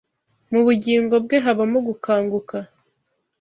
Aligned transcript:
mu 0.51 0.59
bugingo 0.65 1.15
bwe 1.23 1.37
habamo 1.45 1.79
gukanguka 1.87 2.57